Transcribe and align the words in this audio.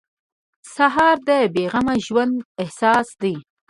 سهار 0.75 1.15
د 1.27 1.29
بې 1.53 1.63
غمه 1.71 1.95
ژوند 2.05 2.35
احساس 2.61 3.07
دی. 3.21 3.35